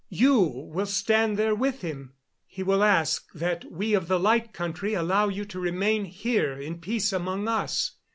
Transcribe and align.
You 0.09 0.39
will 0.39 0.87
stand 0.87 1.37
there 1.37 1.53
with 1.53 1.81
him. 1.81 2.13
He 2.47 2.63
will 2.63 2.83
ask 2.83 3.31
that 3.35 3.71
we 3.71 3.93
of 3.93 4.07
the 4.07 4.19
Light 4.19 4.51
Country 4.51 4.95
allow 4.95 5.27
you 5.27 5.45
to 5.45 5.59
remain 5.59 6.05
here 6.05 6.53
in 6.59 6.79
peace 6.79 7.13
among 7.13 7.47
us. 7.47 7.97